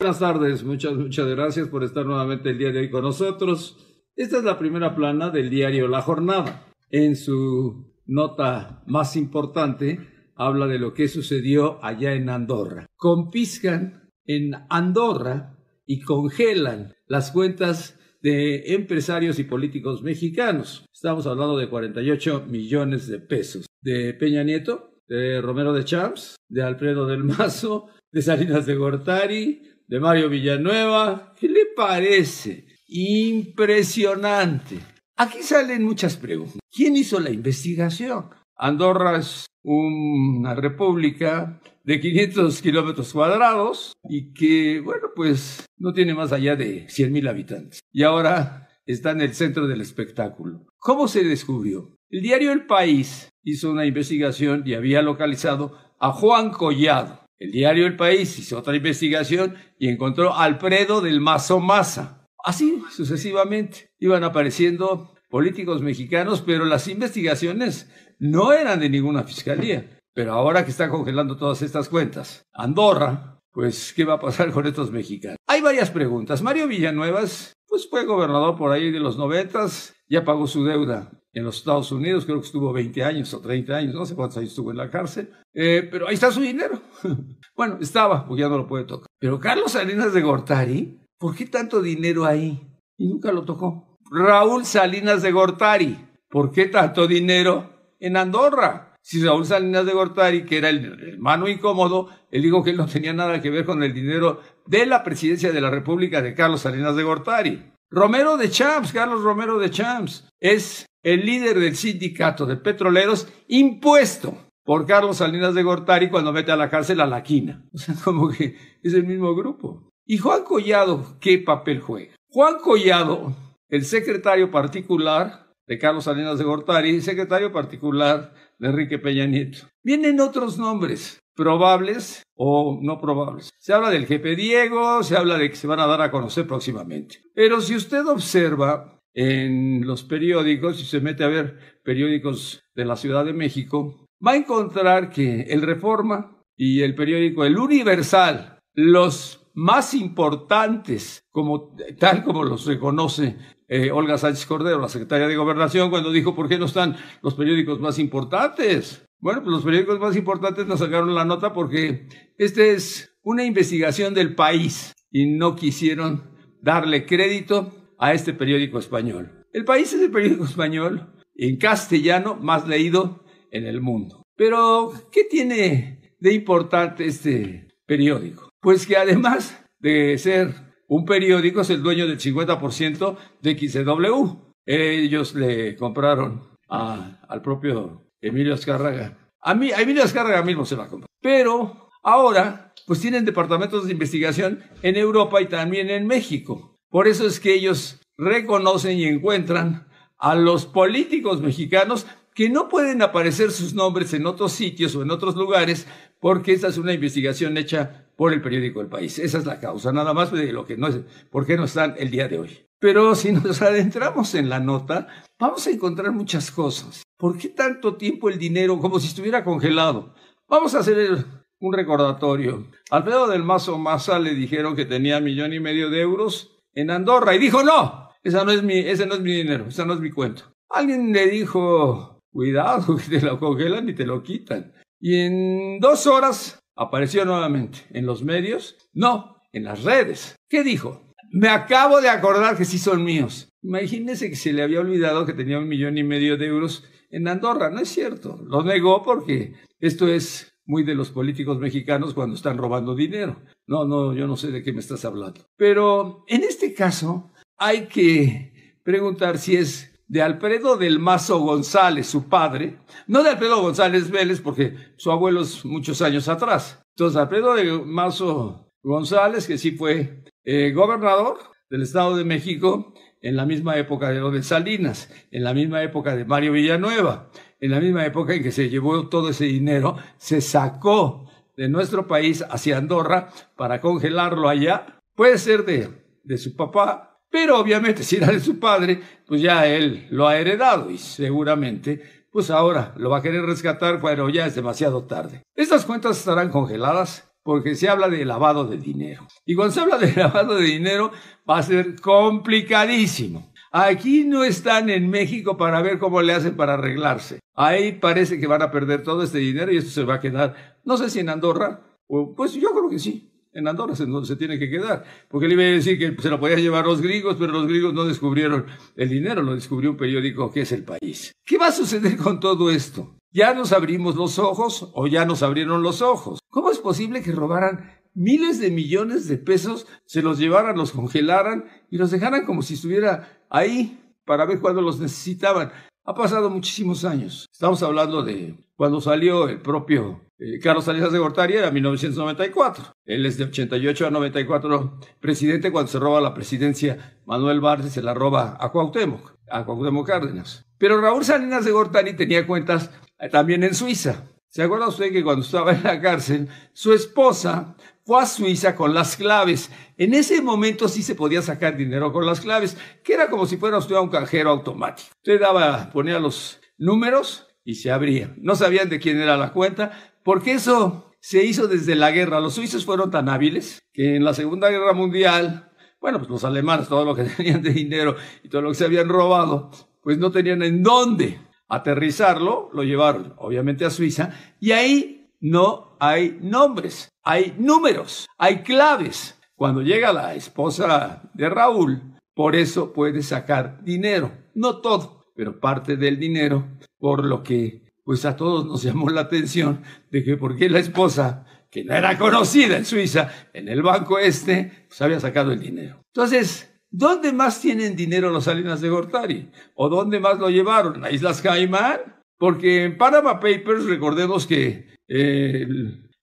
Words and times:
Buenas 0.00 0.20
tardes, 0.20 0.62
muchas, 0.62 0.94
muchas 0.94 1.26
gracias 1.26 1.66
por 1.66 1.82
estar 1.82 2.06
nuevamente 2.06 2.50
el 2.50 2.58
día 2.58 2.70
de 2.70 2.78
hoy 2.78 2.88
con 2.88 3.02
nosotros. 3.02 3.76
Esta 4.14 4.38
es 4.38 4.44
la 4.44 4.56
primera 4.56 4.94
plana 4.94 5.30
del 5.30 5.50
diario 5.50 5.88
La 5.88 6.02
Jornada. 6.02 6.68
En 6.88 7.16
su 7.16 7.96
nota 8.06 8.84
más 8.86 9.16
importante 9.16 9.98
habla 10.36 10.68
de 10.68 10.78
lo 10.78 10.94
que 10.94 11.08
sucedió 11.08 11.84
allá 11.84 12.12
en 12.12 12.28
Andorra. 12.28 12.86
Confiscan 12.94 14.12
en 14.24 14.52
Andorra 14.70 15.58
y 15.84 15.98
congelan 16.02 16.94
las 17.08 17.32
cuentas 17.32 17.98
de 18.22 18.74
empresarios 18.74 19.40
y 19.40 19.44
políticos 19.44 20.04
mexicanos. 20.04 20.86
Estamos 20.92 21.26
hablando 21.26 21.58
de 21.58 21.68
48 21.68 22.46
millones 22.48 23.08
de 23.08 23.18
pesos. 23.18 23.66
De 23.82 24.14
Peña 24.14 24.44
Nieto, 24.44 25.02
de 25.08 25.40
Romero 25.40 25.72
de 25.72 25.84
Champs, 25.84 26.36
de 26.48 26.62
Alfredo 26.62 27.04
del 27.04 27.24
Mazo, 27.24 27.88
de 28.12 28.22
Salinas 28.22 28.64
de 28.64 28.76
Gortari, 28.76 29.62
de 29.88 29.98
Mario 30.00 30.28
Villanueva. 30.28 31.34
¿Qué 31.38 31.48
le 31.48 31.66
parece? 31.74 32.66
Impresionante. 32.86 34.78
Aquí 35.16 35.42
salen 35.42 35.82
muchas 35.82 36.16
preguntas. 36.16 36.60
¿Quién 36.70 36.96
hizo 36.96 37.18
la 37.18 37.30
investigación? 37.30 38.26
Andorra 38.56 39.18
es 39.18 39.46
una 39.64 40.54
república 40.54 41.60
de 41.84 42.00
500 42.00 42.62
kilómetros 42.62 43.12
cuadrados 43.12 43.94
y 44.08 44.32
que, 44.32 44.80
bueno, 44.80 45.08
pues 45.16 45.66
no 45.78 45.92
tiene 45.92 46.14
más 46.14 46.32
allá 46.32 46.54
de 46.54 46.86
100.000 46.86 47.28
habitantes. 47.28 47.80
Y 47.92 48.02
ahora 48.02 48.68
está 48.86 49.10
en 49.12 49.22
el 49.22 49.34
centro 49.34 49.66
del 49.66 49.80
espectáculo. 49.80 50.66
¿Cómo 50.78 51.08
se 51.08 51.24
descubrió? 51.24 51.96
El 52.10 52.22
diario 52.22 52.52
El 52.52 52.66
País 52.66 53.28
hizo 53.42 53.70
una 53.70 53.86
investigación 53.86 54.62
y 54.64 54.74
había 54.74 55.02
localizado 55.02 55.76
a 55.98 56.12
Juan 56.12 56.50
Collado. 56.50 57.27
El 57.38 57.52
diario 57.52 57.86
El 57.86 57.94
País 57.94 58.36
hizo 58.38 58.58
otra 58.58 58.74
investigación 58.74 59.54
y 59.78 59.88
encontró 59.88 60.34
Alfredo 60.34 61.00
del 61.00 61.20
Mazo 61.20 61.60
Maza. 61.60 62.26
Así 62.44 62.82
sucesivamente 62.90 63.90
iban 64.00 64.24
apareciendo 64.24 65.14
políticos 65.30 65.80
mexicanos, 65.80 66.42
pero 66.42 66.64
las 66.64 66.88
investigaciones 66.88 67.88
no 68.18 68.52
eran 68.52 68.80
de 68.80 68.90
ninguna 68.90 69.22
fiscalía. 69.22 70.00
Pero 70.14 70.32
ahora 70.32 70.64
que 70.64 70.72
están 70.72 70.90
congelando 70.90 71.36
todas 71.36 71.62
estas 71.62 71.88
cuentas, 71.88 72.44
Andorra, 72.52 73.40
pues, 73.52 73.92
¿qué 73.92 74.04
va 74.04 74.14
a 74.14 74.20
pasar 74.20 74.50
con 74.50 74.66
estos 74.66 74.90
mexicanos? 74.90 75.36
Hay 75.46 75.60
varias 75.60 75.92
preguntas. 75.92 76.42
Mario 76.42 76.66
Villanuevas, 76.66 77.52
pues 77.68 77.88
fue 77.88 78.04
gobernador 78.04 78.56
por 78.56 78.72
ahí 78.72 78.90
de 78.90 78.98
los 78.98 79.16
noventas, 79.16 79.94
ya 80.08 80.24
pagó 80.24 80.48
su 80.48 80.64
deuda 80.64 81.17
en 81.32 81.44
los 81.44 81.58
Estados 81.58 81.92
Unidos, 81.92 82.24
creo 82.24 82.40
que 82.40 82.46
estuvo 82.46 82.72
20 82.72 83.04
años 83.04 83.32
o 83.34 83.40
30 83.40 83.76
años, 83.76 83.94
no 83.94 84.06
sé 84.06 84.14
cuántos 84.14 84.38
años 84.38 84.50
estuvo 84.50 84.70
en 84.70 84.78
la 84.78 84.90
cárcel, 84.90 85.30
eh, 85.54 85.86
pero 85.90 86.08
ahí 86.08 86.14
está 86.14 86.30
su 86.30 86.40
dinero. 86.40 86.80
bueno, 87.56 87.78
estaba, 87.80 88.26
porque 88.26 88.42
ya 88.42 88.48
no 88.48 88.58
lo 88.58 88.66
puede 88.66 88.84
tocar. 88.84 89.06
Pero 89.18 89.38
Carlos 89.38 89.72
Salinas 89.72 90.12
de 90.12 90.22
Gortari, 90.22 91.00
¿por 91.18 91.34
qué 91.36 91.46
tanto 91.46 91.82
dinero 91.82 92.24
ahí? 92.24 92.60
Y 92.96 93.08
nunca 93.08 93.32
lo 93.32 93.44
tocó. 93.44 93.98
Raúl 94.10 94.64
Salinas 94.64 95.22
de 95.22 95.32
Gortari, 95.32 95.98
¿por 96.30 96.50
qué 96.50 96.66
tanto 96.66 97.06
dinero 97.06 97.94
en 98.00 98.16
Andorra? 98.16 98.96
Si 99.02 99.24
Raúl 99.24 99.46
Salinas 99.46 99.86
de 99.86 99.92
Gortari, 99.92 100.44
que 100.44 100.58
era 100.58 100.68
el 100.70 101.12
hermano 101.12 101.48
incómodo, 101.48 102.08
él 102.30 102.42
dijo 102.42 102.62
que 102.62 102.70
él 102.70 102.76
no 102.76 102.86
tenía 102.86 103.12
nada 103.12 103.40
que 103.40 103.50
ver 103.50 103.64
con 103.64 103.82
el 103.82 103.94
dinero 103.94 104.40
de 104.66 104.86
la 104.86 105.02
presidencia 105.02 105.52
de 105.52 105.60
la 105.60 105.70
República 105.70 106.20
de 106.20 106.34
Carlos 106.34 106.62
Salinas 106.62 106.96
de 106.96 107.02
Gortari. 107.02 107.72
Romero 107.90 108.36
de 108.36 108.50
Champs, 108.50 108.92
Carlos 108.92 109.22
Romero 109.22 109.58
de 109.58 109.70
Champs, 109.70 110.28
es 110.40 110.87
el 111.02 111.24
líder 111.24 111.58
del 111.58 111.76
sindicato 111.76 112.46
de 112.46 112.56
petroleros 112.56 113.28
impuesto 113.46 114.36
por 114.64 114.86
Carlos 114.86 115.18
Salinas 115.18 115.54
de 115.54 115.62
Gortari 115.62 116.10
cuando 116.10 116.32
mete 116.32 116.52
a 116.52 116.56
la 116.56 116.68
cárcel 116.68 117.00
a 117.00 117.06
la 117.06 117.22
quina. 117.22 117.64
O 117.72 117.78
sea, 117.78 117.94
como 118.04 118.28
que 118.28 118.56
es 118.82 118.94
el 118.94 119.06
mismo 119.06 119.34
grupo. 119.34 119.88
¿Y 120.04 120.18
Juan 120.18 120.44
Collado 120.44 121.16
qué 121.20 121.38
papel 121.38 121.80
juega? 121.80 122.14
Juan 122.28 122.58
Collado, 122.58 123.34
el 123.68 123.84
secretario 123.84 124.50
particular 124.50 125.48
de 125.66 125.78
Carlos 125.78 126.04
Salinas 126.04 126.38
de 126.38 126.44
Gortari, 126.44 127.00
secretario 127.00 127.52
particular 127.52 128.34
de 128.58 128.68
Enrique 128.68 128.98
Peña 128.98 129.26
Nieto. 129.26 129.68
Vienen 129.82 130.20
otros 130.20 130.58
nombres, 130.58 131.20
probables 131.34 132.22
o 132.34 132.78
no 132.82 133.00
probables. 133.00 133.50
Se 133.58 133.72
habla 133.72 133.90
del 133.90 134.06
jefe 134.06 134.34
Diego, 134.34 135.02
se 135.02 135.16
habla 135.16 135.38
de 135.38 135.50
que 135.50 135.56
se 135.56 135.66
van 135.66 135.80
a 135.80 135.86
dar 135.86 136.02
a 136.02 136.10
conocer 136.10 136.46
próximamente. 136.46 137.22
Pero 137.34 137.60
si 137.60 137.76
usted 137.76 138.06
observa 138.06 138.97
en 139.14 139.86
los 139.86 140.04
periódicos, 140.04 140.78
si 140.78 140.84
se 140.84 141.00
mete 141.00 141.24
a 141.24 141.28
ver 141.28 141.80
periódicos 141.84 142.62
de 142.74 142.84
la 142.84 142.96
Ciudad 142.96 143.24
de 143.24 143.32
México, 143.32 144.06
va 144.24 144.32
a 144.32 144.36
encontrar 144.36 145.10
que 145.10 145.42
el 145.42 145.62
Reforma 145.62 146.38
y 146.56 146.82
el 146.82 146.94
periódico 146.94 147.44
El 147.44 147.58
Universal, 147.58 148.58
los 148.74 149.48
más 149.54 149.94
importantes, 149.94 151.24
como, 151.30 151.74
tal 151.98 152.22
como 152.22 152.44
los 152.44 152.66
reconoce 152.66 153.36
eh, 153.66 153.90
Olga 153.90 154.18
Sánchez 154.18 154.46
Cordero, 154.46 154.80
la 154.80 154.88
secretaria 154.88 155.26
de 155.26 155.36
Gobernación, 155.36 155.90
cuando 155.90 156.12
dijo, 156.12 156.34
¿por 156.34 156.48
qué 156.48 156.58
no 156.58 156.66
están 156.66 156.96
los 157.22 157.34
periódicos 157.34 157.80
más 157.80 157.98
importantes? 157.98 159.04
Bueno, 159.20 159.42
pues 159.42 159.52
los 159.52 159.64
periódicos 159.64 159.98
más 159.98 160.16
importantes 160.16 160.66
nos 160.66 160.78
sacaron 160.78 161.14
la 161.14 161.24
nota 161.24 161.52
porque 161.52 162.08
esta 162.38 162.62
es 162.64 163.16
una 163.22 163.44
investigación 163.44 164.14
del 164.14 164.34
país 164.34 164.94
y 165.10 165.26
no 165.26 165.56
quisieron 165.56 166.30
darle 166.62 167.04
crédito 167.04 167.72
a 167.98 168.12
este 168.12 168.32
periódico 168.32 168.78
español. 168.78 169.46
El 169.52 169.64
país 169.64 169.92
es 169.92 170.00
el 170.00 170.10
periódico 170.10 170.44
español 170.44 171.12
en 171.34 171.56
castellano 171.56 172.36
más 172.36 172.66
leído 172.66 173.24
en 173.50 173.66
el 173.66 173.80
mundo. 173.80 174.22
Pero, 174.36 174.92
¿qué 175.10 175.24
tiene 175.24 176.14
de 176.18 176.32
importante 176.32 177.06
este 177.06 177.68
periódico? 177.86 178.50
Pues 178.60 178.86
que 178.86 178.96
además 178.96 179.64
de 179.80 180.16
ser 180.18 180.54
un 180.88 181.04
periódico, 181.04 181.60
es 181.60 181.70
el 181.70 181.82
dueño 181.82 182.06
del 182.06 182.18
50% 182.18 183.16
de 183.42 183.58
XW. 183.58 184.36
Ellos 184.64 185.34
le 185.34 185.76
compraron 185.76 186.48
al 186.68 187.42
propio 187.42 188.10
Emilio 188.20 188.54
Azcárraga. 188.54 189.18
A 189.40 189.54
mí, 189.54 189.70
a 189.70 189.80
Emilio 189.80 190.02
Azcárraga 190.02 190.42
mismo 190.42 190.64
se 190.64 190.76
la 190.76 190.88
compró. 190.88 191.06
Pero 191.20 191.90
ahora, 192.02 192.72
pues 192.86 193.00
tienen 193.00 193.24
departamentos 193.24 193.86
de 193.86 193.92
investigación 193.92 194.60
en 194.82 194.96
Europa 194.96 195.40
y 195.42 195.46
también 195.46 195.90
en 195.90 196.06
México. 196.06 196.77
Por 196.90 197.08
eso 197.08 197.26
es 197.26 197.40
que 197.40 197.54
ellos 197.54 198.00
reconocen 198.16 198.98
y 198.98 199.04
encuentran 199.04 199.88
a 200.18 200.34
los 200.34 200.66
políticos 200.66 201.40
mexicanos 201.40 202.06
que 202.34 202.48
no 202.48 202.68
pueden 202.68 203.02
aparecer 203.02 203.50
sus 203.50 203.74
nombres 203.74 204.14
en 204.14 204.26
otros 204.26 204.52
sitios 204.52 204.94
o 204.94 205.02
en 205.02 205.10
otros 205.10 205.36
lugares 205.36 205.86
porque 206.20 206.52
esta 206.52 206.68
es 206.68 206.78
una 206.78 206.92
investigación 206.92 207.56
hecha 207.56 208.06
por 208.16 208.32
el 208.32 208.40
periódico 208.40 208.80
El 208.80 208.88
País. 208.88 209.18
Esa 209.18 209.38
es 209.38 209.46
la 209.46 209.60
causa, 209.60 209.92
nada 209.92 210.14
más 210.14 210.32
de 210.32 210.52
lo 210.52 210.64
que 210.64 210.76
no 210.76 210.88
es, 210.88 211.00
por 211.30 211.46
qué 211.46 211.56
no 211.56 211.64
están 211.64 211.94
el 211.98 212.10
día 212.10 212.28
de 212.28 212.38
hoy. 212.38 212.66
Pero 212.80 213.14
si 213.14 213.32
nos 213.32 213.60
adentramos 213.62 214.34
en 214.34 214.48
la 214.48 214.60
nota, 214.60 215.08
vamos 215.38 215.66
a 215.66 215.70
encontrar 215.70 216.12
muchas 216.12 216.50
cosas. 216.50 217.02
¿Por 217.16 217.36
qué 217.36 217.48
tanto 217.48 217.96
tiempo 217.96 218.28
el 218.28 218.38
dinero 218.38 218.78
como 218.78 219.00
si 219.00 219.08
estuviera 219.08 219.44
congelado? 219.44 220.14
Vamos 220.48 220.74
a 220.74 220.80
hacer 220.80 221.24
un 221.60 221.72
recordatorio. 221.72 222.68
Alfredo 222.90 223.26
del 223.26 223.42
Mazo 223.42 223.78
Maza 223.78 224.18
le 224.18 224.34
dijeron 224.34 224.76
que 224.76 224.84
tenía 224.84 225.20
millón 225.20 225.52
y 225.52 225.60
medio 225.60 225.90
de 225.90 226.00
euros 226.00 226.57
en 226.80 226.90
Andorra 226.90 227.34
y 227.34 227.38
dijo, 227.38 227.62
no, 227.62 228.10
esa 228.22 228.44
no 228.44 228.52
es 228.52 228.62
mi, 228.62 228.78
ese 228.78 229.04
no 229.04 229.14
es 229.14 229.20
mi 229.20 229.32
dinero, 229.32 229.66
esa 229.68 229.84
no 229.84 229.94
es 229.94 230.00
mi 230.00 230.10
cuento. 230.10 230.44
Alguien 230.70 231.12
le 231.12 231.26
dijo, 231.26 232.22
cuidado, 232.30 232.96
que 233.10 233.18
te 233.18 233.26
lo 233.26 233.38
congelan 233.38 233.88
y 233.88 233.94
te 233.94 234.06
lo 234.06 234.22
quitan. 234.22 234.72
Y 235.00 235.16
en 235.16 235.80
dos 235.80 236.06
horas 236.06 236.60
apareció 236.76 237.24
nuevamente 237.24 237.80
en 237.90 238.06
los 238.06 238.22
medios, 238.22 238.76
no, 238.92 239.42
en 239.52 239.64
las 239.64 239.82
redes. 239.82 240.36
¿Qué 240.48 240.62
dijo? 240.62 241.14
Me 241.30 241.48
acabo 241.48 242.00
de 242.00 242.08
acordar 242.08 242.56
que 242.56 242.64
sí 242.64 242.78
son 242.78 243.02
míos. 243.02 243.48
Imagínese 243.62 244.30
que 244.30 244.36
se 244.36 244.52
le 244.52 244.62
había 244.62 244.80
olvidado 244.80 245.26
que 245.26 245.32
tenía 245.32 245.58
un 245.58 245.68
millón 245.68 245.98
y 245.98 246.04
medio 246.04 246.36
de 246.36 246.46
euros 246.46 246.84
en 247.10 247.26
Andorra. 247.26 247.70
No 247.70 247.80
es 247.80 247.88
cierto. 247.88 248.38
Lo 248.46 248.62
negó 248.62 249.02
porque 249.02 249.54
esto 249.80 250.06
es 250.06 250.54
muy 250.68 250.84
de 250.84 250.94
los 250.94 251.10
políticos 251.10 251.58
mexicanos 251.58 252.12
cuando 252.14 252.36
están 252.36 252.58
robando 252.58 252.94
dinero. 252.94 253.42
No, 253.66 253.86
no, 253.86 254.14
yo 254.14 254.26
no 254.26 254.36
sé 254.36 254.52
de 254.52 254.62
qué 254.62 254.72
me 254.72 254.80
estás 254.80 255.04
hablando. 255.04 255.40
Pero 255.56 256.24
en 256.28 256.44
este 256.44 256.74
caso 256.74 257.32
hay 257.56 257.86
que 257.86 258.78
preguntar 258.84 259.38
si 259.38 259.56
es 259.56 259.98
de 260.06 260.22
Alfredo 260.22 260.76
del 260.76 260.98
Mazo 260.98 261.38
González, 261.40 262.06
su 262.06 262.28
padre, 262.28 262.78
no 263.06 263.22
de 263.22 263.30
Alfredo 263.30 263.62
González 263.62 264.10
Vélez, 264.10 264.40
porque 264.40 264.74
su 264.96 265.10
abuelo 265.10 265.40
es 265.40 265.64
muchos 265.64 266.02
años 266.02 266.28
atrás. 266.28 266.82
Entonces, 266.96 267.16
Alfredo 267.16 267.54
de 267.54 267.72
Mazo 267.84 268.70
González, 268.82 269.46
que 269.46 269.56
sí 269.56 269.72
fue 269.72 270.24
eh, 270.44 270.72
gobernador 270.72 271.38
del 271.70 271.82
Estado 271.82 272.14
de 272.16 272.24
México 272.24 272.92
en 273.22 273.36
la 273.36 273.46
misma 273.46 273.76
época 273.76 274.10
de 274.10 274.20
lo 274.20 274.42
Salinas, 274.42 275.12
en 275.30 275.44
la 275.44 275.54
misma 275.54 275.82
época 275.82 276.16
de 276.16 276.24
Mario 276.24 276.52
Villanueva, 276.52 277.30
en 277.60 277.70
la 277.70 277.80
misma 277.80 278.06
época 278.06 278.34
en 278.34 278.42
que 278.42 278.52
se 278.52 278.68
llevó 278.68 279.08
todo 279.08 279.30
ese 279.30 279.46
dinero, 279.46 279.96
se 280.16 280.40
sacó 280.40 281.28
de 281.56 281.68
nuestro 281.68 282.06
país 282.06 282.44
hacia 282.48 282.78
Andorra 282.78 283.30
para 283.56 283.80
congelarlo 283.80 284.48
allá. 284.48 285.00
Puede 285.14 285.38
ser 285.38 285.64
de, 285.64 285.88
de 286.22 286.38
su 286.38 286.54
papá, 286.54 287.20
pero 287.30 287.58
obviamente 287.58 288.04
si 288.04 288.16
era 288.16 288.28
de 288.28 288.40
su 288.40 288.58
padre, 288.58 289.00
pues 289.26 289.42
ya 289.42 289.66
él 289.66 290.06
lo 290.10 290.28
ha 290.28 290.38
heredado 290.38 290.90
y 290.90 290.98
seguramente, 290.98 292.00
pues 292.30 292.50
ahora 292.50 292.94
lo 292.96 293.10
va 293.10 293.18
a 293.18 293.22
querer 293.22 293.42
rescatar, 293.42 294.00
pero 294.00 294.28
ya 294.28 294.46
es 294.46 294.54
demasiado 294.54 295.04
tarde. 295.04 295.42
Estas 295.56 295.84
cuentas 295.84 296.18
estarán 296.18 296.50
congeladas 296.50 297.27
porque 297.48 297.74
se 297.74 297.88
habla 297.88 298.10
de 298.10 298.26
lavado 298.26 298.66
de 298.66 298.76
dinero. 298.76 299.26
Y 299.46 299.54
cuando 299.54 299.72
se 299.72 299.80
habla 299.80 299.96
de 299.96 300.12
lavado 300.16 300.56
de 300.56 300.64
dinero 300.64 301.12
va 301.48 301.56
a 301.56 301.62
ser 301.62 301.98
complicadísimo. 301.98 303.50
Aquí 303.72 304.24
no 304.24 304.44
están 304.44 304.90
en 304.90 305.08
México 305.08 305.56
para 305.56 305.80
ver 305.80 305.98
cómo 305.98 306.20
le 306.20 306.34
hacen 306.34 306.56
para 306.56 306.74
arreglarse. 306.74 307.40
Ahí 307.54 307.92
parece 307.92 308.38
que 308.38 308.46
van 308.46 308.60
a 308.60 308.70
perder 308.70 309.02
todo 309.02 309.22
este 309.22 309.38
dinero 309.38 309.72
y 309.72 309.78
esto 309.78 309.88
se 309.88 310.04
va 310.04 310.16
a 310.16 310.20
quedar, 310.20 310.78
no 310.84 310.98
sé 310.98 311.08
si 311.08 311.20
en 311.20 311.30
Andorra, 311.30 311.80
o, 312.06 312.34
pues 312.36 312.52
yo 312.52 312.68
creo 312.72 312.90
que 312.90 312.98
sí. 312.98 313.32
En 313.54 313.66
Andorra 313.66 313.94
es 313.94 314.00
donde 314.00 314.28
se 314.28 314.36
tiene 314.36 314.58
que 314.58 314.68
quedar. 314.68 315.04
Porque 315.30 315.48
le 315.48 315.54
iba 315.54 315.62
a 315.62 315.66
decir 315.68 315.98
que 315.98 316.20
se 316.20 316.28
lo 316.28 316.38
podían 316.38 316.60
llevar 316.60 316.84
los 316.84 317.00
griegos, 317.00 317.36
pero 317.38 317.52
los 317.52 317.66
griegos 317.66 317.94
no 317.94 318.04
descubrieron 318.04 318.66
el 318.94 319.08
dinero, 319.08 319.42
lo 319.42 319.54
descubrió 319.54 319.92
un 319.92 319.96
periódico 319.96 320.52
que 320.52 320.60
es 320.60 320.72
el 320.72 320.84
país. 320.84 321.32
¿Qué 321.46 321.56
va 321.56 321.68
a 321.68 321.72
suceder 321.72 322.18
con 322.18 322.40
todo 322.40 322.70
esto? 322.70 323.17
¿Ya 323.30 323.52
nos 323.52 323.72
abrimos 323.72 324.16
los 324.16 324.38
ojos 324.38 324.90
o 324.94 325.06
ya 325.06 325.26
nos 325.26 325.42
abrieron 325.42 325.82
los 325.82 326.00
ojos? 326.00 326.40
¿Cómo 326.48 326.70
es 326.70 326.78
posible 326.78 327.22
que 327.22 327.32
robaran 327.32 328.00
miles 328.14 328.58
de 328.58 328.70
millones 328.70 329.28
de 329.28 329.36
pesos, 329.36 329.86
se 330.06 330.22
los 330.22 330.38
llevaran, 330.38 330.78
los 330.78 330.92
congelaran 330.92 331.66
y 331.90 331.98
los 331.98 332.10
dejaran 332.10 332.46
como 332.46 332.62
si 332.62 332.74
estuviera 332.74 333.44
ahí 333.50 334.00
para 334.24 334.46
ver 334.46 334.60
cuándo 334.60 334.80
los 334.80 334.98
necesitaban? 334.98 335.70
Ha 336.06 336.14
pasado 336.14 336.48
muchísimos 336.48 337.04
años. 337.04 337.46
Estamos 337.52 337.82
hablando 337.82 338.22
de 338.22 338.54
cuando 338.76 338.98
salió 339.02 339.46
el 339.46 339.60
propio 339.60 340.22
eh, 340.38 340.58
Carlos 340.58 340.86
Salinas 340.86 341.12
de 341.12 341.18
Gortari, 341.18 341.54
era 341.54 341.70
1994. 341.70 342.92
Él 343.04 343.26
es 343.26 343.36
de 343.36 343.44
88 343.44 344.06
a 344.06 344.10
94 344.10 345.00
presidente 345.20 345.70
cuando 345.70 345.92
se 345.92 345.98
roba 345.98 346.22
la 346.22 346.32
presidencia. 346.32 347.18
Manuel 347.26 347.60
Barnes 347.60 347.92
se 347.92 348.02
la 348.02 348.14
roba 348.14 348.56
a 348.58 348.72
Cuauhtémoc, 348.72 349.34
a 349.50 349.66
Cuauhtémoc 349.66 350.06
Cárdenas. 350.06 350.64
Pero 350.78 350.98
Raúl 350.98 351.24
Salinas 351.24 351.66
de 351.66 351.72
Gortari 351.72 352.14
tenía 352.14 352.46
cuentas 352.46 352.90
también 353.30 353.64
en 353.64 353.74
Suiza. 353.74 354.24
¿Se 354.48 354.62
acuerda 354.62 354.88
usted 354.88 355.12
que 355.12 355.22
cuando 355.22 355.44
estaba 355.44 355.72
en 355.72 355.82
la 355.82 356.00
cárcel, 356.00 356.48
su 356.72 356.92
esposa 356.92 357.76
fue 358.04 358.22
a 358.22 358.26
Suiza 358.26 358.74
con 358.74 358.94
las 358.94 359.16
claves? 359.16 359.70
En 359.98 360.14
ese 360.14 360.40
momento 360.40 360.88
sí 360.88 361.02
se 361.02 361.14
podía 361.14 361.42
sacar 361.42 361.76
dinero 361.76 362.12
con 362.12 362.24
las 362.24 362.40
claves, 362.40 362.76
que 363.04 363.12
era 363.12 363.28
como 363.28 363.46
si 363.46 363.58
fuera 363.58 363.76
usted 363.76 363.96
a 363.96 364.00
un 364.00 364.08
cajero 364.08 364.50
automático. 364.50 365.10
Usted 365.16 365.40
daba, 365.40 365.90
ponía 365.92 366.18
los 366.18 366.60
números 366.78 367.46
y 367.62 367.74
se 367.74 367.90
abría. 367.90 368.34
No 368.38 368.56
sabían 368.56 368.88
de 368.88 368.98
quién 368.98 369.20
era 369.20 369.36
la 369.36 369.52
cuenta, 369.52 370.14
porque 370.24 370.52
eso 370.52 371.12
se 371.20 371.44
hizo 371.44 371.68
desde 371.68 371.94
la 371.94 372.10
guerra. 372.10 372.40
Los 372.40 372.54
suizos 372.54 372.86
fueron 372.86 373.10
tan 373.10 373.28
hábiles 373.28 373.80
que 373.92 374.16
en 374.16 374.24
la 374.24 374.32
Segunda 374.32 374.70
Guerra 374.70 374.94
Mundial, 374.94 375.70
bueno, 376.00 376.18
pues 376.18 376.30
los 376.30 376.44
alemanes, 376.44 376.88
todo 376.88 377.04
lo 377.04 377.14
que 377.14 377.24
tenían 377.36 377.62
de 377.62 377.70
dinero 377.70 378.16
y 378.42 378.48
todo 378.48 378.62
lo 378.62 378.70
que 378.70 378.76
se 378.76 378.86
habían 378.86 379.10
robado, 379.10 379.70
pues 380.00 380.16
no 380.16 380.30
tenían 380.30 380.62
en 380.62 380.82
dónde 380.82 381.38
aterrizarlo, 381.68 382.70
lo 382.72 382.82
llevaron 382.82 383.34
obviamente 383.36 383.84
a 383.84 383.90
Suiza 383.90 384.30
y 384.58 384.72
ahí 384.72 385.30
no 385.40 385.96
hay 386.00 386.38
nombres, 386.40 387.08
hay 387.22 387.54
números, 387.58 388.26
hay 388.38 388.62
claves. 388.62 389.38
Cuando 389.54 389.82
llega 389.82 390.12
la 390.12 390.34
esposa 390.34 391.22
de 391.34 391.48
Raúl, 391.48 392.16
por 392.34 392.54
eso 392.54 392.92
puede 392.92 393.22
sacar 393.22 393.82
dinero, 393.82 394.30
no 394.54 394.78
todo, 394.80 395.24
pero 395.34 395.58
parte 395.60 395.96
del 395.96 396.18
dinero, 396.18 396.66
por 396.98 397.24
lo 397.24 397.42
que 397.42 397.88
pues 398.04 398.24
a 398.24 398.36
todos 398.36 398.64
nos 398.64 398.82
llamó 398.82 399.10
la 399.10 399.22
atención 399.22 399.82
de 400.10 400.24
que 400.24 400.36
por 400.38 400.56
qué 400.56 400.70
la 400.70 400.78
esposa, 400.78 401.44
que 401.70 401.84
no 401.84 401.94
era 401.94 402.16
conocida 402.16 402.78
en 402.78 402.86
Suiza, 402.86 403.30
en 403.52 403.68
el 403.68 403.82
banco 403.82 404.18
este, 404.18 404.86
pues 404.88 405.02
había 405.02 405.20
sacado 405.20 405.52
el 405.52 405.60
dinero. 405.60 406.00
Entonces, 406.14 406.77
¿Dónde 406.90 407.32
más 407.32 407.60
tienen 407.60 407.96
dinero 407.96 408.30
los 408.30 408.44
Salinas 408.44 408.80
de 408.80 408.88
Gortari? 408.88 409.50
¿O 409.74 409.88
dónde 409.88 410.20
más 410.20 410.38
lo 410.38 410.48
llevaron? 410.48 411.04
¿A 411.04 411.10
Islas 411.10 411.42
Caimán? 411.42 411.98
Porque 412.38 412.84
en 412.84 412.96
Panama 412.96 413.40
Papers, 413.40 413.84
recordemos 413.84 414.46
que 414.46 414.86
eh, 415.08 415.66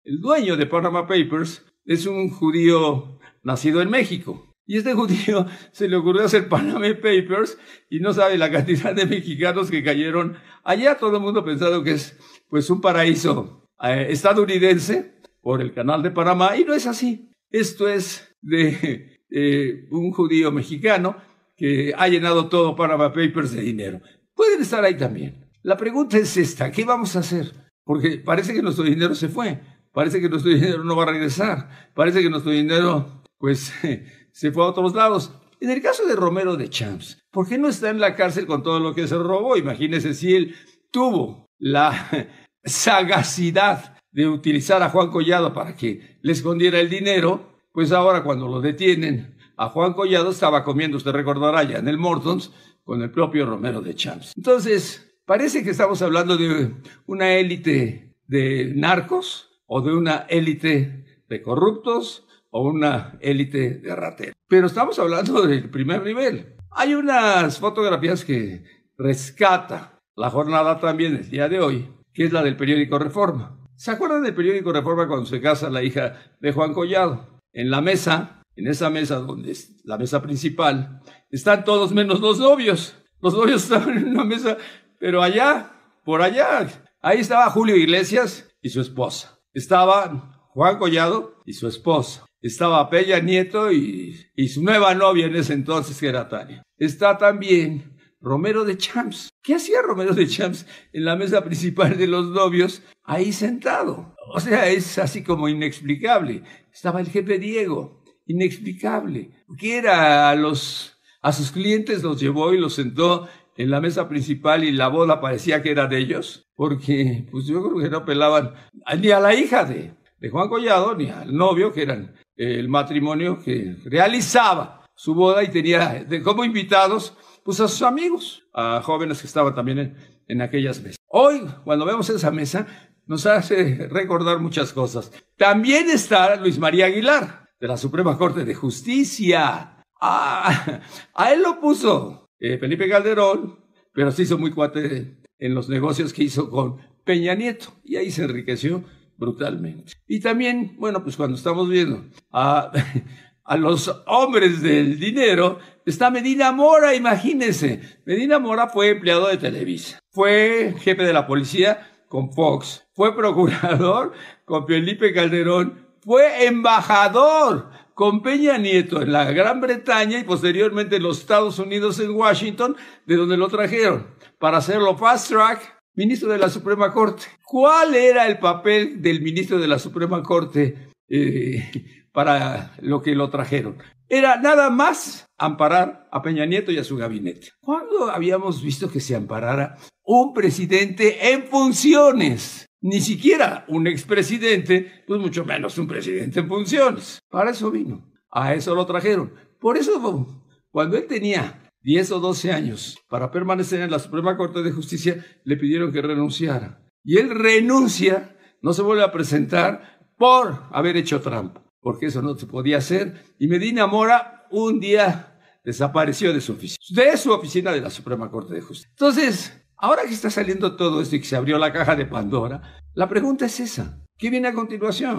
el, 0.04 0.22
dueño 0.22 0.58
de 0.58 0.66
Panama 0.66 1.08
Papers 1.08 1.64
es 1.86 2.08
un 2.08 2.30
judío 2.30 3.20
nacido 3.44 3.82
en 3.82 3.92
México. 3.92 4.56
Y 4.66 4.78
este 4.78 4.94
judío 4.96 5.46
se 5.72 5.88
le 5.88 5.98
ocurrió 5.98 6.24
hacer 6.24 6.50
Panama 6.50 6.88
Papers 6.96 7.60
y 7.90 8.00
no 8.00 8.14
sabe 8.14 8.38
la 8.38 8.50
cantidad 8.50 8.96
de 8.96 9.06
mexicanos 9.06 9.70
que 9.70 9.84
cayeron 9.84 10.38
allá. 10.64 10.98
Todo 10.98 11.18
el 11.18 11.24
mundo 11.24 11.46
pensado 11.46 11.84
que 11.84 11.92
es 11.92 12.18
pues 12.50 12.72
un 12.72 12.82
paraíso 12.82 13.70
eh, 13.84 14.08
estadounidense 14.10 15.14
por 15.42 15.62
el 15.62 15.74
canal 15.74 16.02
de 16.02 16.10
Panamá 16.10 16.58
y 16.58 16.64
no 16.64 16.74
es 16.74 16.88
así. 16.88 17.30
Esto 17.52 17.88
es 17.88 18.36
de 18.42 19.15
eh, 19.38 19.86
un 19.92 20.14
judío 20.14 20.50
mexicano 20.50 21.18
que 21.58 21.94
ha 21.98 22.08
llenado 22.08 22.48
todo 22.48 22.74
Panama 22.74 23.12
Papers 23.12 23.52
de 23.52 23.64
dinero. 23.64 24.00
Pueden 24.34 24.62
estar 24.62 24.82
ahí 24.86 24.96
también. 24.96 25.46
La 25.62 25.76
pregunta 25.76 26.18
es 26.18 26.38
esta, 26.38 26.72
¿qué 26.72 26.86
vamos 26.86 27.18
a 27.18 27.20
hacer? 27.20 27.52
Porque 27.84 28.18
parece 28.18 28.54
que 28.54 28.62
nuestro 28.62 28.86
dinero 28.86 29.14
se 29.14 29.28
fue, 29.28 29.60
parece 29.92 30.22
que 30.22 30.30
nuestro 30.30 30.52
dinero 30.52 30.86
no 30.86 30.96
va 30.96 31.04
a 31.04 31.08
regresar, 31.08 31.92
parece 31.94 32.22
que 32.22 32.30
nuestro 32.30 32.54
dinero, 32.54 33.24
pues, 33.38 33.74
se 34.32 34.52
fue 34.54 34.64
a 34.64 34.68
otros 34.68 34.96
lados. 34.96 35.34
En 35.60 35.70
el 35.70 35.82
caso 35.82 36.06
de 36.06 36.16
Romero 36.16 36.56
de 36.56 36.70
Champs, 36.70 37.22
¿por 37.30 37.46
qué 37.46 37.58
no 37.58 37.68
está 37.68 37.90
en 37.90 38.00
la 38.00 38.16
cárcel 38.16 38.46
con 38.46 38.64
todo 38.64 38.80
lo 38.80 38.96
que 38.96 39.06
se 39.06 39.18
robó? 39.18 39.58
Imagínese 39.58 40.14
si 40.14 40.34
él 40.34 40.56
tuvo 40.92 41.50
la 41.60 42.10
sagacidad 42.64 43.98
de 44.12 44.30
utilizar 44.30 44.82
a 44.82 44.90
Juan 44.90 45.12
Collado 45.12 45.54
para 45.54 45.76
que 45.76 46.20
le 46.22 46.32
escondiera 46.32 46.80
el 46.80 46.90
dinero, 46.90 47.55
pues 47.76 47.92
ahora 47.92 48.24
cuando 48.24 48.48
lo 48.48 48.62
detienen, 48.62 49.36
a 49.58 49.68
Juan 49.68 49.94
Collado 49.94 50.32
estaba 50.32 50.64
comiendo, 50.64 50.96
usted 50.96 51.12
recordará 51.12 51.62
ya, 51.64 51.80
en 51.80 51.90
el 51.90 51.98
Mortons, 51.98 52.54
con 52.86 53.02
el 53.02 53.12
propio 53.12 53.46
Romero 53.46 53.82
de 53.82 53.94
Champs. 53.94 54.32
Entonces, 54.38 55.14
parece 55.26 55.62
que 55.62 55.72
estamos 55.72 56.02
hablando 56.02 56.38
de 56.38 56.74
una 57.06 57.34
élite 57.34 58.16
de 58.28 58.72
narcos 58.74 59.50
o 59.68 59.82
de 59.82 59.94
una 59.94 60.26
élite 60.30 61.24
de 61.28 61.42
corruptos 61.42 62.26
o 62.50 62.64
una 62.64 63.18
élite 63.20 63.72
de 63.72 63.94
rateros. 63.94 64.36
Pero 64.48 64.68
estamos 64.68 64.98
hablando 64.98 65.46
del 65.46 65.70
primer 65.70 66.02
nivel. 66.04 66.56
Hay 66.72 66.96
unas 66.96 67.60
fotografías 67.60 68.24
que 68.24 68.64
rescata 68.98 70.00
la 70.16 70.30
jornada 70.30 70.80
también 70.80 71.18
el 71.18 71.30
día 71.30 71.50
de 71.50 71.60
hoy, 71.60 71.90
que 72.14 72.24
es 72.24 72.32
la 72.32 72.42
del 72.42 72.56
periódico 72.56 72.98
Reforma. 72.98 73.60
¿Se 73.76 73.92
acuerdan 73.92 74.24
del 74.24 74.34
periódico 74.34 74.72
Reforma 74.72 75.10
cuando 75.10 75.26
se 75.26 75.42
casa 75.42 75.70
la 75.70 75.84
hija 75.84 76.14
de 76.40 76.54
Juan 76.54 76.74
Collado? 76.74 77.35
En 77.56 77.72
la 77.72 77.82
mesa, 77.82 78.44
en 78.56 78.68
esa 78.68 78.90
mesa 78.90 79.16
donde 79.16 79.52
es 79.52 79.82
la 79.86 79.98
mesa 79.98 80.22
principal, 80.22 81.02
están 81.32 81.64
todos 81.64 81.94
menos 81.94 82.20
los 82.20 82.38
novios. 82.38 82.96
Los 83.22 83.34
novios 83.34 83.64
estaban 83.72 83.98
en 83.98 84.10
una 84.10 84.26
mesa, 84.26 84.58
pero 85.00 85.24
allá, 85.24 85.72
por 86.04 86.22
allá, 86.22 86.68
ahí 87.02 87.20
estaba 87.20 87.50
Julio 87.50 87.76
Iglesias 87.76 88.48
y 88.62 88.70
su 88.70 88.82
esposa. 88.82 89.40
Estaba 89.54 90.50
Juan 90.50 90.78
Collado 90.78 91.42
y 91.46 91.54
su 91.54 91.68
esposa. 91.68 92.26
Estaba 92.42 92.90
Peña 92.90 93.20
Nieto 93.20 93.72
y 93.72 94.48
su 94.54 94.62
nueva 94.62 94.94
novia 94.94 95.26
en 95.26 95.36
ese 95.36 95.54
entonces, 95.54 96.00
que 96.00 96.10
era 96.10 96.28
Tania. 96.28 96.62
Está 96.78 97.18
también 97.18 97.95
Romero 98.26 98.66
de 98.66 98.76
Champs. 98.76 99.30
¿Qué 99.44 99.54
hacía 99.54 99.84
Romero 99.84 100.16
de 100.16 100.26
Champs 100.26 100.66
en 100.92 101.06
la 101.06 101.16
mesa 101.16 101.44
principal 101.44 101.96
de 101.96 102.08
los 102.08 102.26
novios 102.32 102.82
ahí 103.04 103.32
sentado? 103.32 104.16
O 104.34 104.40
sea, 104.40 104.68
es 104.68 104.98
así 104.98 105.24
como 105.24 105.48
inexplicable. 105.48 106.42
Estaba 106.74 107.02
el 107.02 107.08
jefe 107.08 107.38
Diego, 107.38 108.04
inexplicable. 108.26 109.30
Que 109.60 109.78
era 109.78 110.32
a 110.32 110.36
los, 110.36 111.00
a 111.22 111.32
sus 111.32 111.52
clientes 111.52 112.02
los 112.02 112.20
llevó 112.20 112.52
y 112.52 112.58
los 112.58 112.74
sentó 112.74 113.28
en 113.58 113.70
la 113.70 113.80
mesa 113.80 114.10
principal 114.10 114.64
y 114.64 114.72
la 114.72 114.88
boda 114.88 115.22
parecía 115.22 115.62
que 115.62 115.70
era 115.70 115.86
de 115.86 116.00
ellos, 116.00 116.50
porque 116.56 117.28
pues 117.32 117.46
yo 117.46 117.64
creo 117.64 117.78
que 117.78 117.90
no 117.90 118.06
pelaban 118.06 118.56
ni 119.00 119.12
a 119.12 119.20
la 119.20 119.36
hija 119.36 119.66
de, 119.66 119.94
de 120.20 120.30
Juan 120.32 120.50
Collado 120.50 120.96
ni 120.96 121.10
al 121.10 121.34
novio, 121.34 121.72
que 121.72 121.84
eran 121.84 122.16
el 122.36 122.70
matrimonio 122.70 123.38
que 123.38 123.78
realizaba 123.86 124.85
su 124.96 125.14
boda 125.14 125.44
y 125.44 125.50
tenía 125.50 126.04
de, 126.04 126.22
como 126.22 126.44
invitados 126.44 127.16
pues 127.44 127.60
a 127.60 127.68
sus 127.68 127.84
amigos, 127.84 128.48
a 128.54 128.82
jóvenes 128.82 129.22
que 129.22 129.28
estaban 129.28 129.54
también 129.54 129.80
en, 129.80 129.98
en 130.28 130.42
aquellas 130.42 130.82
mesas. 130.82 130.98
Hoy, 131.08 131.42
cuando 131.64 131.86
vemos 131.86 132.10
esa 132.10 132.32
mesa, 132.32 132.66
nos 133.06 133.26
hace 133.26 133.88
recordar 133.90 134.40
muchas 134.40 134.74
cosas. 134.74 135.12
También 135.38 135.90
está 135.90 136.36
Luis 136.38 136.58
María 136.58 136.88
Aguilar, 136.88 137.50
de 137.60 137.68
la 137.68 137.78
Suprema 137.78 138.18
Corte 138.18 138.46
de 138.46 138.56
Justicia. 138.56 139.84
Ah, 140.02 140.82
a 141.14 141.34
él 141.34 141.42
lo 141.42 141.60
puso 141.60 142.30
eh, 142.40 142.58
Felipe 142.58 142.90
Calderón, 142.90 143.60
pero 143.94 144.12
se 144.12 144.24
hizo 144.24 144.38
muy 144.38 144.52
cuate 144.52 145.22
en 145.40 145.56
los 145.56 145.70
negocios 145.70 146.14
que 146.14 146.24
hizo 146.24 146.50
con 146.50 146.78
Peña 147.04 147.36
Nieto 147.36 147.68
y 147.84 147.96
ahí 147.98 148.12
se 148.12 148.24
enriqueció 148.24 148.84
brutalmente. 149.18 149.94
Y 150.08 150.20
también, 150.20 150.76
bueno, 150.78 151.04
pues 151.04 151.16
cuando 151.16 151.38
estamos 151.38 151.70
viendo 151.70 152.04
a, 152.32 152.72
a 153.46 153.58
los 153.58 154.02
hombres 154.08 154.62
del 154.62 155.00
dinero, 155.00 155.60
está 155.86 156.10
Medina 156.10 156.52
Mora, 156.52 156.96
imagínense. 156.96 158.00
Medina 158.06 158.40
Mora 158.40 158.68
fue 158.70 158.90
empleado 158.90 159.28
de 159.28 159.38
Televisa, 159.38 160.00
fue 160.10 160.74
jefe 160.80 161.04
de 161.04 161.14
la 161.14 161.28
policía 161.28 161.92
con 162.10 162.34
Fox, 162.34 162.88
fue 162.94 163.16
procurador 163.16 164.14
con 164.46 164.66
Felipe 164.66 165.14
Calderón, 165.14 165.86
fue 166.02 166.46
embajador 166.46 167.70
con 167.94 168.22
Peña 168.22 168.58
Nieto 168.58 169.02
en 169.02 169.12
la 169.12 169.32
Gran 169.32 169.62
Bretaña 169.62 170.20
y 170.20 170.24
posteriormente 170.24 170.98
en 170.98 171.04
los 171.04 171.20
Estados 171.20 171.60
Unidos 171.60 172.00
en 172.00 172.12
Washington, 172.12 172.76
de 173.06 173.16
donde 173.16 173.38
lo 173.38 173.48
trajeron, 173.48 174.08
para 174.40 174.58
hacerlo 174.58 174.98
fast 174.98 175.30
track, 175.30 175.84
ministro 175.94 176.30
de 176.30 176.40
la 176.40 176.50
Suprema 176.50 176.92
Corte. 176.92 177.26
¿Cuál 177.44 177.96
era 177.96 178.28
el 178.28 178.40
papel 178.40 179.02
del 179.02 179.22
ministro 179.22 179.60
de 179.60 179.68
la 179.68 179.80
Suprema 179.80 180.22
Corte 180.24 180.90
eh, 181.08 182.05
para 182.16 182.74
lo 182.82 183.04
que 183.04 183.14
lo 183.14 183.30
trajeron. 183.30 183.78
Era 184.08 184.38
nada 184.38 184.72
más 184.72 185.28
amparar 185.38 186.08
a 186.12 186.22
Peña 186.22 186.46
Nieto 186.46 186.72
y 186.72 186.78
a 186.78 186.84
su 186.84 186.96
gabinete. 186.96 187.50
¿Cuándo 187.60 188.10
habíamos 188.10 188.64
visto 188.64 188.90
que 188.90 189.00
se 189.00 189.16
amparara 189.16 189.78
un 190.04 190.34
presidente 190.34 191.32
en 191.32 191.44
funciones? 191.44 192.68
Ni 192.82 193.02
siquiera 193.02 193.66
un 193.68 193.86
expresidente, 193.88 195.04
pues 195.06 195.20
mucho 195.20 195.44
menos 195.44 195.78
un 195.78 195.88
presidente 195.88 196.40
en 196.40 196.48
funciones. 196.48 197.20
Para 197.30 197.52
eso 197.52 197.70
vino. 197.70 198.12
A 198.32 198.54
eso 198.54 198.74
lo 198.74 198.86
trajeron. 198.86 199.34
Por 199.60 199.78
eso, 199.78 200.28
cuando 200.72 200.98
él 200.98 201.08
tenía 201.08 201.72
10 201.82 202.12
o 202.12 202.20
12 202.20 202.52
años 202.52 202.98
para 203.10 203.32
permanecer 203.32 203.82
en 203.82 203.92
la 203.92 204.00
Suprema 204.00 204.38
Corte 204.38 204.64
de 204.64 204.72
Justicia, 204.72 205.26
le 205.44 205.58
pidieron 205.58 205.92
que 205.92 206.02
renunciara. 206.02 206.82
Y 207.04 207.18
él 207.18 207.30
renuncia, 207.30 208.38
no 208.62 208.74
se 208.74 208.82
vuelve 208.84 209.04
a 209.04 209.12
presentar 209.12 210.00
por 210.18 210.64
haber 210.72 210.96
hecho 210.98 211.22
trampa, 211.22 211.65
porque 211.86 212.08
eso 212.08 212.24
no 212.24 212.36
se 212.36 212.48
podía 212.48 212.80
hacer. 212.80 213.14
Y 213.38 213.46
Medina 213.46 213.86
Mora 213.86 214.48
un 214.50 214.80
día 214.80 215.38
desapareció 215.64 216.34
de 216.34 216.42
su 216.42 216.54
oficina, 216.54 216.80
de 216.90 217.16
su 217.16 217.32
oficina 217.32 217.72
de 217.72 217.80
la 217.80 217.92
Suprema 217.92 218.32
Corte 218.32 218.56
de 218.56 218.62
Justicia. 218.62 218.90
Entonces, 218.90 219.62
ahora 219.78 220.02
que 220.02 220.16
está 220.16 220.32
saliendo 220.32 220.76
todo 220.76 221.00
esto 221.00 221.16
y 221.16 221.20
que 221.20 221.28
se 221.28 221.36
abrió 221.36 221.60
la 221.60 221.72
caja 221.72 221.96
de 221.96 222.08
Pandora, 222.08 222.82
la 222.96 223.08
pregunta 223.08 223.46
es 223.46 223.60
esa. 223.60 224.02
¿Qué 224.18 224.32
viene 224.32 224.48
a 224.48 224.54
continuación? 224.54 225.14